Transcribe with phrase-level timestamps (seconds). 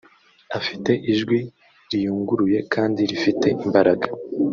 [0.57, 1.39] Afite ijwi
[1.91, 4.07] riyunguruye kandi rifite imbaraga